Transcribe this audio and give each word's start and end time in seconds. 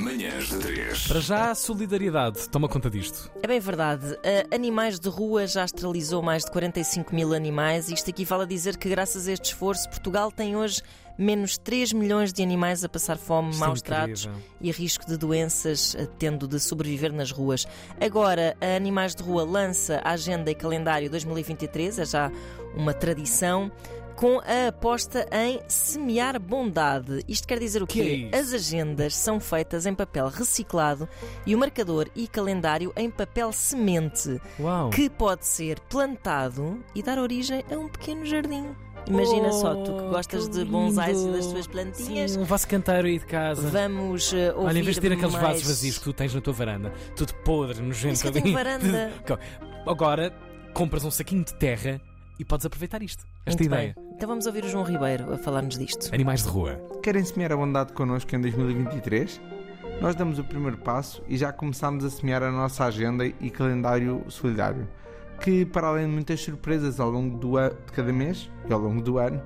Manhãs 0.00 0.48
de 0.48 0.58
3. 0.58 1.06
Para 1.08 1.20
já, 1.20 1.54
solidariedade. 1.54 2.48
Toma 2.48 2.68
conta 2.68 2.88
disto. 2.90 3.30
É 3.42 3.46
bem 3.46 3.60
verdade. 3.60 4.16
A 4.50 4.54
Animais 4.54 4.98
de 4.98 5.08
Rua 5.08 5.46
já 5.46 5.64
esterilizou 5.64 6.22
mais 6.22 6.44
de 6.44 6.50
45 6.50 7.14
mil 7.14 7.32
animais. 7.34 7.88
Isto 7.88 8.10
aqui 8.10 8.24
fala 8.24 8.44
a 8.44 8.46
dizer 8.46 8.76
que, 8.76 8.88
graças 8.88 9.28
a 9.28 9.32
este 9.32 9.46
esforço, 9.46 9.88
Portugal 9.88 10.30
tem 10.32 10.56
hoje 10.56 10.82
menos 11.18 11.58
3 11.58 11.92
milhões 11.92 12.32
de 12.32 12.42
animais 12.42 12.82
a 12.82 12.88
passar 12.88 13.18
fome, 13.18 13.50
Isto 13.50 13.62
é 13.62 13.66
maus 13.66 13.80
incrível. 13.80 14.04
tratos 14.06 14.28
e 14.60 14.70
risco 14.70 15.06
de 15.06 15.16
doenças, 15.18 15.94
eh, 15.94 16.08
tendo 16.18 16.48
de 16.48 16.58
sobreviver 16.58 17.12
nas 17.12 17.30
ruas. 17.30 17.66
Agora, 18.00 18.56
a 18.60 18.76
Animais 18.76 19.14
de 19.14 19.22
Rua 19.22 19.44
lança 19.44 20.00
a 20.02 20.12
agenda 20.12 20.50
e 20.50 20.54
calendário 20.54 21.10
2023, 21.10 21.98
é 21.98 22.04
já 22.06 22.32
uma 22.74 22.94
tradição. 22.94 23.70
Com 24.16 24.40
a 24.40 24.68
aposta 24.68 25.26
em 25.32 25.60
semear 25.66 26.38
bondade. 26.38 27.24
Isto 27.26 27.48
quer 27.48 27.58
dizer 27.58 27.82
o 27.82 27.86
Que 27.86 28.00
é 28.00 28.04
quê? 28.04 28.30
As 28.36 28.52
agendas 28.52 29.16
são 29.16 29.40
feitas 29.40 29.84
em 29.84 29.94
papel 29.94 30.28
reciclado 30.28 31.08
e 31.44 31.54
o 31.54 31.58
marcador 31.58 32.08
e 32.14 32.28
calendário 32.28 32.92
em 32.96 33.10
papel 33.10 33.52
semente, 33.52 34.40
Uau. 34.60 34.90
que 34.90 35.10
pode 35.10 35.46
ser 35.46 35.80
plantado 35.80 36.78
e 36.94 37.02
dar 37.02 37.18
origem 37.18 37.64
a 37.72 37.76
um 37.76 37.88
pequeno 37.88 38.24
jardim. 38.24 38.66
Imagina 39.08 39.50
só, 39.50 39.74
tu 39.74 39.92
que 39.96 40.02
Oh, 40.02 40.10
gostas 40.10 40.46
que 40.46 40.52
de 40.58 40.64
bonsais 40.64 41.20
e 41.20 41.28
das 41.32 41.46
tuas 41.46 41.66
plantinhas. 41.66 42.30
Sim, 42.32 42.40
um 42.40 42.44
vaso 42.44 42.68
canteiro 42.68 43.08
aí 43.08 43.18
de 43.18 43.26
casa. 43.26 43.68
Vamos 43.68 44.32
uh, 44.32 44.36
ouvir 44.54 44.66
Olha, 44.68 44.78
em 44.78 44.82
vez 44.82 44.94
de 44.94 45.00
ter 45.00 45.12
aqueles 45.12 45.32
mais... 45.32 45.44
vasos 45.46 45.66
vazios 45.66 45.98
que 45.98 46.04
tu 46.04 46.12
tens 46.12 46.32
na 46.32 46.40
tua 46.40 46.52
varanda, 46.52 46.92
tudo 47.16 47.34
podre, 47.44 47.82
nojento 47.82 48.28
ali. 48.28 48.52
varanda. 48.52 49.12
Agora, 49.84 50.32
compras 50.72 51.04
um 51.04 51.10
saquinho 51.10 51.44
de 51.44 51.54
terra 51.54 52.00
e 52.38 52.44
podes 52.44 52.66
aproveitar 52.66 53.02
isto. 53.02 53.24
Esta 53.46 53.62
Muito 53.62 53.72
ideia. 53.72 53.94
bem. 53.96 54.12
Então 54.14 54.28
vamos 54.28 54.46
ouvir 54.46 54.64
o 54.64 54.68
João 54.68 54.84
Ribeiro 54.84 55.32
a 55.32 55.38
falar-nos 55.38 55.78
disto. 55.78 56.12
Animais 56.14 56.42
de 56.42 56.48
rua. 56.48 56.80
Querem 57.02 57.24
semear 57.24 57.52
a 57.52 57.56
bondade 57.56 57.92
connosco 57.92 58.34
em 58.34 58.40
2023? 58.40 59.40
Nós 60.00 60.14
damos 60.14 60.38
o 60.38 60.44
primeiro 60.44 60.78
passo 60.78 61.22
e 61.28 61.36
já 61.36 61.52
começamos 61.52 62.04
a 62.04 62.10
semear 62.10 62.42
a 62.42 62.50
nossa 62.50 62.84
agenda 62.84 63.26
e 63.26 63.50
calendário 63.50 64.24
solidário, 64.28 64.88
que, 65.40 65.64
para 65.64 65.88
além 65.88 66.06
de 66.06 66.12
muitas 66.12 66.40
surpresas 66.40 66.98
ao 66.98 67.10
longo 67.10 67.36
do 67.38 67.52
de 67.68 67.92
cada 67.92 68.12
mês 68.12 68.50
e 68.68 68.72
ao 68.72 68.80
longo 68.80 69.00
do 69.02 69.18
ano, 69.18 69.42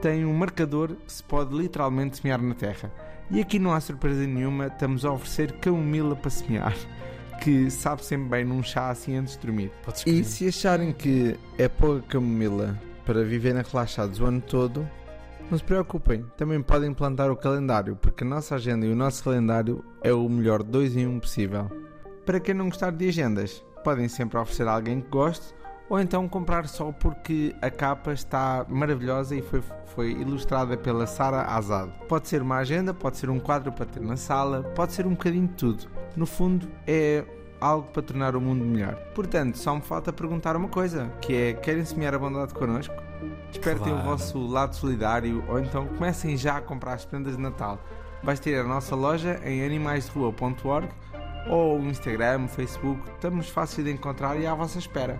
tem 0.00 0.24
um 0.24 0.32
marcador 0.32 0.94
que 0.94 1.12
se 1.12 1.22
pode 1.22 1.54
literalmente 1.56 2.18
semear 2.18 2.40
na 2.40 2.54
terra. 2.54 2.92
E 3.30 3.40
aqui 3.40 3.58
não 3.58 3.72
há 3.72 3.80
surpresa 3.80 4.26
nenhuma, 4.26 4.68
estamos 4.68 5.04
a 5.04 5.12
oferecer 5.12 5.52
camomila 5.58 6.16
para 6.16 6.30
semear, 6.30 6.74
que 7.48 7.70
sabe 7.70 8.04
sempre 8.04 8.28
bem 8.28 8.44
num 8.44 8.62
chá 8.62 8.90
assim 8.90 9.16
antes 9.16 9.32
de 9.32 9.40
dormir. 9.40 9.72
E 10.04 10.22
se 10.22 10.48
acharem 10.48 10.92
que 10.92 11.34
é 11.56 11.66
pouca 11.66 12.02
camomila 12.02 12.78
para 13.06 13.24
viverem 13.24 13.62
relaxados 13.62 14.20
o 14.20 14.26
ano 14.26 14.42
todo, 14.42 14.86
não 15.50 15.56
se 15.56 15.64
preocupem, 15.64 16.26
também 16.36 16.60
podem 16.60 16.92
plantar 16.92 17.30
o 17.30 17.36
calendário, 17.36 17.96
porque 17.96 18.22
a 18.22 18.26
nossa 18.26 18.56
agenda 18.56 18.84
e 18.84 18.92
o 18.92 18.94
nosso 18.94 19.24
calendário 19.24 19.82
é 20.02 20.12
o 20.12 20.28
melhor 20.28 20.62
dois 20.62 20.94
em 20.94 21.06
um 21.06 21.18
possível. 21.18 21.70
Para 22.26 22.38
quem 22.38 22.54
não 22.54 22.66
gostar 22.66 22.92
de 22.92 23.08
agendas, 23.08 23.64
podem 23.82 24.08
sempre 24.08 24.36
oferecer 24.36 24.68
a 24.68 24.72
alguém 24.72 25.00
que 25.00 25.08
goste, 25.08 25.54
ou 25.88 25.98
então 25.98 26.28
comprar 26.28 26.68
só 26.68 26.92
porque 26.92 27.56
a 27.62 27.70
capa 27.70 28.12
está 28.12 28.66
maravilhosa 28.68 29.34
e 29.34 29.40
foi, 29.40 29.62
foi 29.86 30.10
ilustrada 30.10 30.76
pela 30.76 31.06
Sara 31.06 31.44
Azad. 31.44 31.90
Pode 32.06 32.28
ser 32.28 32.42
uma 32.42 32.58
agenda, 32.58 32.92
pode 32.92 33.16
ser 33.16 33.30
um 33.30 33.40
quadro 33.40 33.72
para 33.72 33.86
ter 33.86 34.02
na 34.02 34.18
sala, 34.18 34.64
pode 34.74 34.92
ser 34.92 35.06
um 35.06 35.12
bocadinho 35.12 35.48
de 35.48 35.54
tudo. 35.54 35.86
No 36.14 36.26
fundo, 36.26 36.68
é 36.86 37.24
algo 37.60 37.88
para 37.92 38.02
tornar 38.02 38.36
o 38.36 38.40
mundo 38.40 38.64
melhor. 38.64 38.94
Portanto, 39.14 39.56
só 39.58 39.74
me 39.74 39.80
falta 39.82 40.12
perguntar 40.12 40.56
uma 40.56 40.68
coisa, 40.68 41.10
que 41.20 41.34
é, 41.34 41.52
querem 41.54 41.84
semear 41.84 42.14
a 42.14 42.18
bondade 42.18 42.54
connosco? 42.54 42.94
Despertem 43.50 43.92
Claro. 43.92 44.00
o 44.00 44.10
vosso 44.10 44.46
lado 44.46 44.74
solidário 44.76 45.42
ou 45.48 45.58
então 45.58 45.86
comecem 45.86 46.36
já 46.36 46.58
a 46.58 46.60
comprar 46.60 46.94
as 46.94 47.04
prendas 47.04 47.36
de 47.36 47.42
Natal. 47.42 47.78
Vais 48.22 48.38
ter 48.38 48.58
a 48.60 48.64
nossa 48.64 48.94
loja 48.94 49.40
em 49.44 49.64
animaisderua.org 49.64 50.88
ou 51.48 51.78
o 51.80 51.84
Instagram, 51.86 52.44
o 52.44 52.48
Facebook, 52.48 53.00
estamos 53.14 53.48
fáceis 53.48 53.86
de 53.86 53.92
encontrar 53.92 54.38
e 54.38 54.46
à 54.46 54.54
vossa 54.54 54.78
espera. 54.78 55.18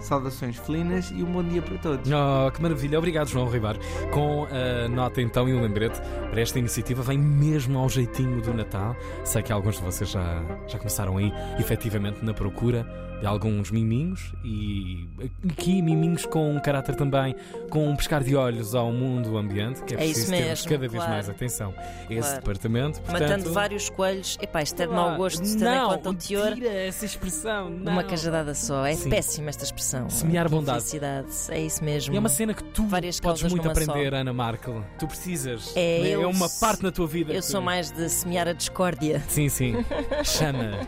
Saudações 0.00 0.56
felinas 0.56 1.10
e 1.10 1.22
um 1.22 1.26
bom 1.32 1.42
dia 1.42 1.62
para 1.62 1.78
todos. 1.78 2.10
Oh, 2.10 2.50
que 2.50 2.62
maravilha. 2.62 2.98
Obrigado, 2.98 3.28
João 3.28 3.48
Ribeiro. 3.48 3.78
Com 4.12 4.46
a 4.50 4.88
nota 4.88 5.20
então 5.20 5.48
e 5.48 5.52
o 5.54 5.60
lembrete 5.60 6.00
para 6.30 6.40
esta 6.40 6.58
iniciativa, 6.58 7.02
vem 7.02 7.18
mesmo 7.18 7.78
ao 7.78 7.88
jeitinho 7.88 8.40
do 8.40 8.54
Natal. 8.54 8.94
Sei 9.24 9.42
que 9.42 9.52
alguns 9.52 9.76
de 9.76 9.82
vocês 9.82 10.10
já, 10.10 10.42
já 10.66 10.78
começaram 10.78 11.16
aí, 11.16 11.32
efetivamente, 11.58 12.24
na 12.24 12.32
procura 12.34 12.86
de 13.20 13.24
alguns 13.26 13.70
miminhos 13.70 14.34
e 14.44 15.08
aqui 15.50 15.80
miminhos 15.80 16.26
com 16.26 16.54
um 16.54 16.60
caráter 16.60 16.94
também, 16.94 17.34
com 17.70 17.88
um 17.88 17.96
pescar 17.96 18.22
de 18.22 18.36
olhos 18.36 18.74
ao 18.74 18.92
mundo 18.92 19.38
ambiente, 19.38 19.82
que 19.84 19.94
é, 19.94 20.00
É 20.00 20.04
isso 20.04 20.26
preciso 20.26 20.32
termos 20.36 20.62
cada 20.66 20.78
vez 20.80 20.92
claro. 20.92 21.10
mais 21.10 21.28
atenção 21.30 21.74
a 21.78 22.12
esse 22.12 22.20
Claro. 22.20 22.36
departamento. 22.36 23.00
Matando 23.10 23.18
Portanto, 23.26 23.52
vários 23.54 23.88
coelhos. 23.88 24.36
Epá, 24.42 24.60
isto 24.62 24.82
é 24.82 24.86
de 24.86 24.92
mau 24.92 25.16
gosto, 25.16 25.40
tendo 25.42 25.56
em 25.56 25.64
não, 25.64 25.88
conta 25.92 26.10
o 26.10 26.14
teor. 26.14 26.52
tira 26.54 26.68
essa 26.68 27.06
expressão. 27.06 27.70
Não. 27.70 27.92
Uma 27.92 28.04
cajadada 28.04 28.54
só. 28.54 28.84
É 28.84 28.92
Sim. 28.94 29.08
péssima 29.08 29.48
esta 29.48 29.64
expressão. 29.64 29.85
Semear 30.10 30.46
Que 30.46 30.50
bondade. 30.52 30.78
infelicidade. 30.78 31.28
É 31.50 31.60
isso 31.60 31.84
mesmo. 31.84 32.12
E 32.14 32.16
é 32.16 32.20
uma 32.20 32.28
cena 32.28 32.52
que 32.54 32.62
tu 32.64 32.86
Várias 32.86 33.20
podes 33.20 33.42
muito 33.44 33.68
aprender, 33.68 34.10
só. 34.10 34.16
Ana 34.16 34.32
Markel. 34.32 34.84
Tu 34.98 35.06
precisas. 35.06 35.72
É, 35.76 36.00
eu 36.08 36.28
uma 36.30 36.46
s- 36.46 36.60
parte 36.60 36.82
na 36.82 36.90
tua 36.90 37.06
vida. 37.06 37.32
Eu 37.32 37.42
sou 37.42 37.60
mais 37.60 37.90
de 37.90 38.08
semear 38.08 38.48
a 38.48 38.52
discórdia. 38.52 39.22
Sim, 39.28 39.48
sim. 39.48 39.74
Chama. 40.24 40.80